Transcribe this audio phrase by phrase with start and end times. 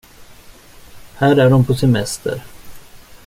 [1.15, 2.41] Här är hon på semester.